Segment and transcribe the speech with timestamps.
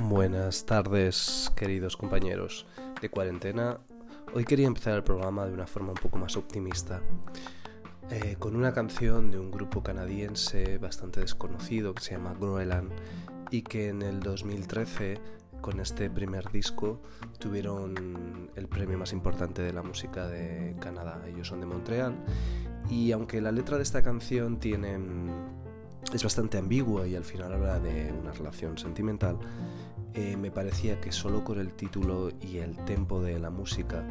[0.00, 2.66] Buenas tardes, queridos compañeros
[3.02, 3.80] de cuarentena.
[4.32, 7.02] Hoy quería empezar el programa de una forma un poco más optimista,
[8.10, 12.90] eh, con una canción de un grupo canadiense bastante desconocido que se llama Groenland
[13.50, 15.20] y que en el 2013,
[15.60, 17.02] con este primer disco,
[17.38, 21.22] tuvieron el premio más importante de la música de Canadá.
[21.26, 22.14] Ellos son de Montreal
[22.88, 24.98] y aunque la letra de esta canción tiene
[26.12, 29.38] es bastante ambigua y al final habla de una relación sentimental,
[30.14, 34.04] eh, me parecía que solo con el título y el tempo de la música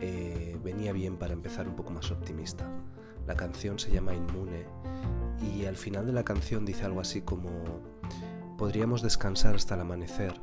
[0.00, 2.68] eh, venía bien para empezar un poco más optimista.
[3.26, 4.66] La canción se llama Inmune
[5.54, 7.48] y al final de la canción dice algo así como
[8.58, 10.34] podríamos descansar hasta el amanecer,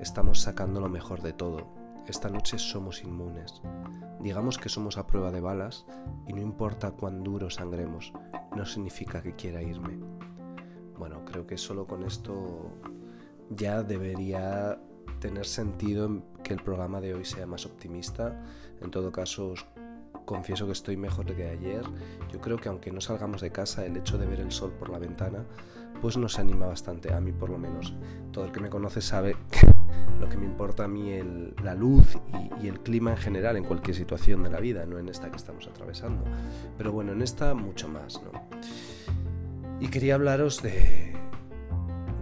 [0.00, 1.74] estamos sacando lo mejor de todo,
[2.10, 3.62] esta noche somos inmunes.
[4.20, 5.86] Digamos que somos a prueba de balas
[6.26, 8.12] y no importa cuán duro sangremos,
[8.56, 9.98] no significa que quiera irme.
[10.98, 12.72] Bueno, creo que solo con esto
[13.50, 14.78] ya debería
[15.20, 18.40] tener sentido que el programa de hoy sea más optimista.
[18.80, 19.66] En todo caso, os
[20.24, 21.82] confieso que estoy mejor que ayer.
[22.32, 24.88] Yo creo que aunque no salgamos de casa, el hecho de ver el sol por
[24.88, 25.44] la ventana,
[26.00, 27.94] pues nos anima bastante, a mí por lo menos.
[28.32, 29.73] Todo el que me conoce sabe que
[30.20, 31.24] lo que me importa a mí es
[31.62, 32.16] la luz
[32.60, 35.36] y, el clima en general en cualquier situación de la vida, no en esta que
[35.36, 36.24] estamos atravesando.
[36.78, 38.32] Pero bueno, en esta mucho más, ¿no?
[39.80, 41.12] Y quería hablaros de,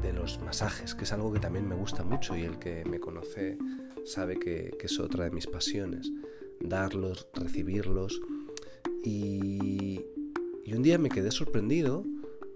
[0.03, 2.99] de los masajes, que es algo que también me gusta mucho y el que me
[2.99, 3.57] conoce
[4.05, 6.11] sabe que, que es otra de mis pasiones.
[6.61, 8.21] Darlos, recibirlos.
[9.05, 10.01] Y,
[10.65, 12.05] y un día me quedé sorprendido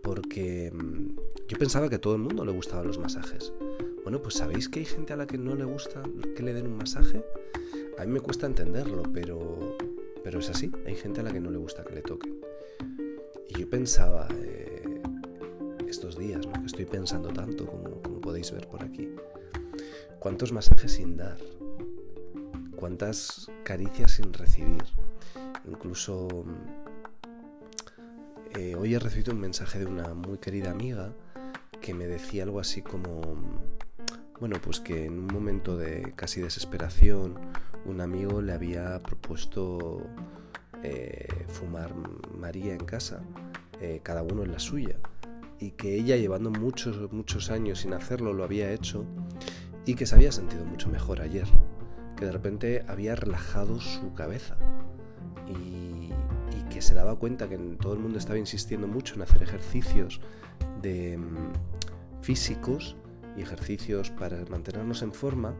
[0.02, 1.16] porque mm,
[1.48, 3.52] yo pensaba que a todo el mundo le gustaban los masajes.
[4.06, 6.00] Bueno, pues ¿sabéis que hay gente a la que no le gusta
[6.36, 7.24] que le den un masaje?
[7.98, 9.76] A mí me cuesta entenderlo, pero,
[10.22, 10.70] pero es así.
[10.86, 12.38] Hay gente a la que no le gusta que le toquen.
[13.48, 15.02] Y yo pensaba, eh,
[15.88, 16.52] estos días, ¿no?
[16.52, 19.10] que estoy pensando tanto, como, como podéis ver por aquí,
[20.20, 21.38] ¿cuántos masajes sin dar?
[22.76, 24.84] ¿Cuántas caricias sin recibir?
[25.66, 26.44] Incluso
[28.54, 31.12] eh, hoy he recibido un mensaje de una muy querida amiga
[31.80, 33.20] que me decía algo así como,
[34.40, 37.34] bueno, pues que en un momento de casi desesperación
[37.84, 40.06] un amigo le había propuesto
[40.82, 41.94] eh, fumar
[42.38, 43.22] María en casa,
[43.80, 44.96] eh, cada uno en la suya,
[45.58, 49.06] y que ella llevando muchos, muchos años sin hacerlo lo había hecho
[49.86, 51.46] y que se había sentido mucho mejor ayer,
[52.16, 54.56] que de repente había relajado su cabeza
[55.46, 56.10] y,
[56.54, 60.20] y que se daba cuenta que todo el mundo estaba insistiendo mucho en hacer ejercicios
[60.82, 62.96] de, mm, físicos
[63.36, 65.54] y ejercicios para mantenernos en forma,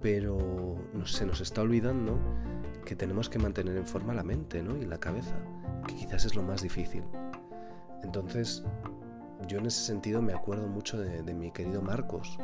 [0.00, 2.18] pero se nos está olvidando
[2.84, 4.76] que tenemos que mantener en forma la mente ¿no?
[4.76, 5.36] y la cabeza,
[5.86, 7.02] que quizás es lo más difícil.
[8.02, 8.62] Entonces,
[9.48, 12.38] yo en ese sentido me acuerdo mucho de, mi querido Marcos,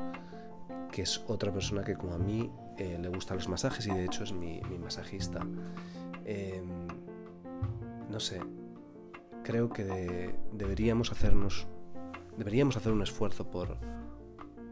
[0.91, 4.05] que es otra persona que como a mí eh, le gustan los masajes y de
[4.05, 5.47] hecho es mi, masajista.
[6.25, 6.63] Eh,
[8.09, 8.41] no sé,
[9.45, 11.67] creo que de, deberíamos hacernos,
[12.37, 13.77] deberíamos hacer un esfuerzo por,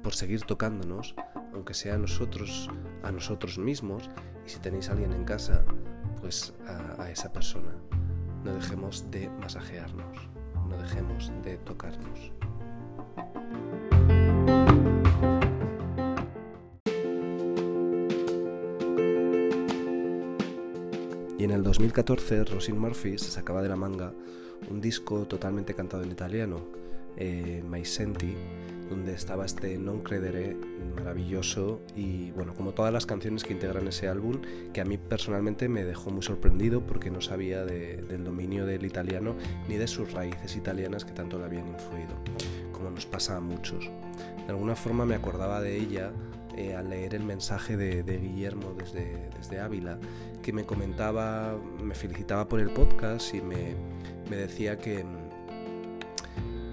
[0.03, 1.15] por seguir tocándonos,
[1.53, 2.71] aunque sea a nosotros,
[3.03, 4.09] a nosotros mismos,
[4.47, 5.65] y si tenéis a alguien en casa,
[6.21, 7.75] pues a, esa persona.
[8.45, 10.29] No dejemos de masajearnos,
[10.69, 12.33] no dejemos de tocarnos.
[21.39, 24.13] Y en el 2014 Rosin Murphy se sacaba de la manga
[24.71, 26.61] un disco totalmente cantado en italiano,
[27.17, 28.35] eh, My Senti,
[28.89, 30.57] donde estaba este Non Credere
[30.97, 34.41] maravilloso y bueno, como todas las canciones que integran ese álbum,
[34.73, 38.85] que a mí personalmente me dejó muy sorprendido porque no sabía de, del dominio del
[38.85, 39.37] italiano
[39.69, 42.15] ni de sus raíces italianas que tanto le habían influido,
[42.73, 43.91] como nos pasa a muchos.
[44.47, 46.13] De alguna forma me acordaba de ella
[46.57, 49.99] eh, al leer el mensaje de, de Guillermo desde, desde, Ávila,
[50.43, 53.77] que me comentaba, me felicitaba por el podcast y me,
[54.29, 55.05] me decía que,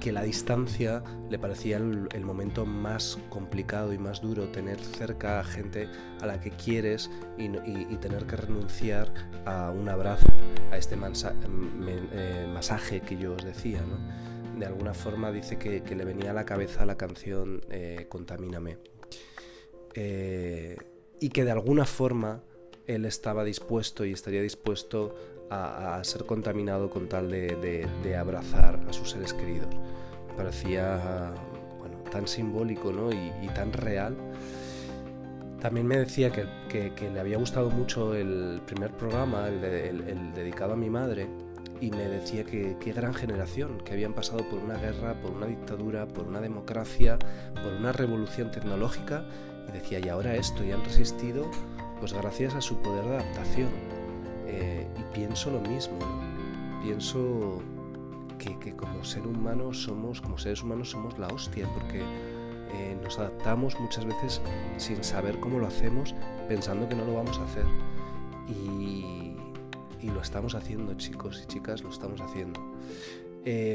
[0.06, 5.40] que, la distancia le parecía el, el, momento más complicado y más duro, tener cerca
[5.40, 5.90] a gente
[6.22, 9.14] a la que quieres y, y, y tener que renunciar
[9.46, 10.28] a un abrazo,
[10.72, 13.82] a este mansa, me, eh, masaje que yo os decía.
[13.82, 13.98] ¿no?
[14.60, 18.78] De alguna forma dice que, que, le venía a la cabeza la canción eh, Contamíname
[19.96, 20.78] eh,
[21.20, 22.44] y que de alguna forma
[22.88, 25.16] él estaba dispuesto y estaría dispuesto
[25.50, 29.74] a, a ser contaminado con tal de, de, de, abrazar a sus seres queridos.
[30.38, 31.32] Parecía
[31.80, 33.12] bueno, tan simbólico ¿no?
[33.12, 34.16] y, y, tan real.
[35.62, 39.90] También me decía que, que, que, le había gustado mucho el primer programa, el, de,
[39.90, 41.28] el, el dedicado a mi madre,
[41.82, 45.48] y me decía que qué gran generación, que habían pasado por una guerra, por una
[45.48, 47.18] dictadura, por una democracia,
[47.62, 49.26] por una revolución tecnológica,
[49.68, 51.50] y decía, y ahora esto, y han resistido,
[52.00, 53.70] pues gracias a su poder de adaptación.
[54.48, 55.98] Eh, y pienso lo mismo,
[56.84, 57.62] pienso
[58.38, 63.80] que, como ser humano somos, como seres humanos somos la hostia, porque eh, nos adaptamos
[63.80, 64.42] muchas veces
[64.78, 66.16] sin saber cómo lo hacemos,
[66.48, 67.66] pensando que no lo vamos a hacer.
[68.48, 69.12] Y,
[70.04, 72.62] lo estamos haciendo, chicos y chicas, lo estamos haciendo.
[73.44, 73.74] Eh,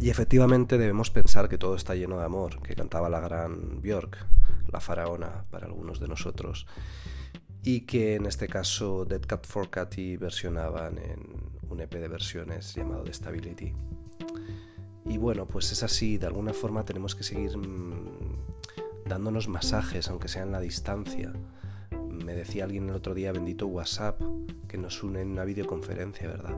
[0.00, 4.16] y efectivamente debemos pensar que todo está lleno de amor, que cantaba la gran Björk,
[4.72, 6.66] la faraona para algunos de nosotros
[7.64, 11.20] y que en este caso Dead Cat for Cathy versionaban en
[11.68, 13.72] un EP de versiones llamado The Stability.
[15.06, 20.28] Y bueno, pues es así, de alguna forma tenemos que seguir mm, dándonos masajes, aunque
[20.28, 21.32] sea en la distancia.
[22.08, 24.20] Me decía alguien el otro día, bendito WhatsApp,
[24.68, 26.56] que nos une en una videoconferencia, ¿verdad?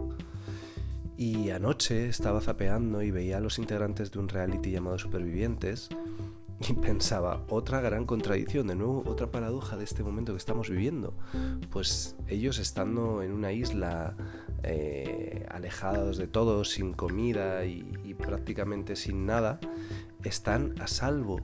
[1.16, 5.88] Y anoche estaba zapeando y veía a los integrantes de un reality llamado Supervivientes
[6.68, 11.14] y pensaba, otra gran contradicción, de nuevo otra paradoja de este momento que estamos viviendo.
[11.70, 14.16] Pues ellos estando en una isla
[14.62, 19.60] eh, alejados de todo, sin comida y, prácticamente sin nada,
[20.22, 21.40] están a salvo.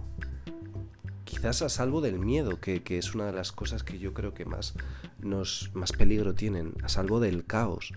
[1.25, 4.35] Quizás a salvo del miedo, que, que, es una de las cosas que yo creo
[4.35, 4.75] que más,
[5.21, 7.93] nos, más peligro tienen, a salvo del caos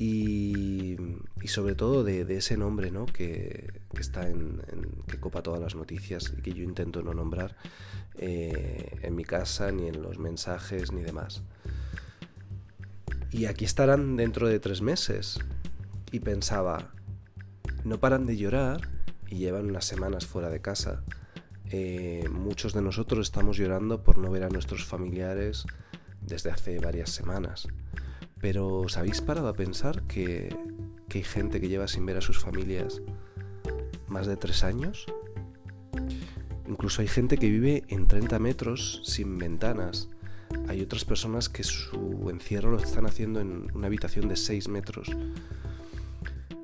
[0.00, 0.96] y,
[1.46, 3.04] sobre todo de, ese nombre ¿no?
[3.04, 4.62] que, está en,
[5.08, 7.56] que copa todas las noticias y que yo intento no nombrar
[8.16, 11.42] eh, en mi casa ni en los mensajes ni demás.
[13.32, 15.40] Y aquí estarán dentro de tres meses.
[16.12, 16.92] Y pensaba,
[17.84, 18.88] no paran de llorar
[19.26, 21.02] y llevan unas semanas fuera de casa.
[21.70, 25.64] Eh, muchos de nosotros estamos llorando por no ver a nuestros familiares
[26.22, 27.66] desde hace varias semanas.
[28.40, 30.54] Pero ¿os habéis parado a pensar que,
[31.12, 33.02] hay gente que lleva sin ver a sus familias
[34.06, 35.06] más de tres años?
[36.68, 40.08] Incluso hay gente que vive en 30 metros sin ventanas.
[40.68, 45.08] Hay otras personas que su encierro lo están haciendo en una habitación de 6 metros.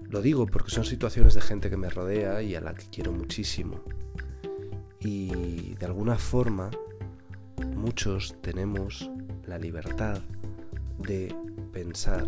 [0.09, 3.13] Lo digo porque son situaciones de gente que me rodea y a la que quiero
[3.13, 3.83] muchísimo.
[5.01, 6.71] Y de alguna forma
[7.75, 9.11] muchos tenemos
[9.47, 10.21] la libertad
[10.99, 11.35] de
[11.75, 12.25] pensar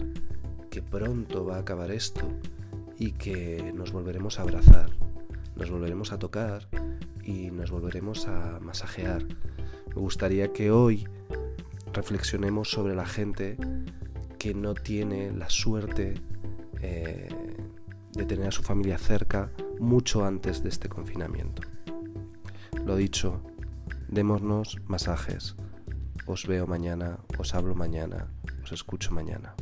[0.70, 2.28] que pronto va a acabar esto
[2.98, 4.90] y que nos volveremos a abrazar,
[5.54, 6.68] nos volveremos a tocar
[7.22, 9.24] y nos volveremos a masajear.
[9.94, 11.08] Me gustaría que hoy
[11.92, 13.56] reflexionemos sobre la gente
[14.38, 16.14] que no tiene la suerte
[16.82, 17.28] eh,
[18.12, 21.62] de tener a su familia cerca mucho antes de este confinamiento.
[22.84, 23.40] Lo dicho,
[24.08, 25.54] démonos masajes.
[26.26, 28.26] Os veo mañana, os hablo mañana,
[28.64, 29.54] os escucho mañana.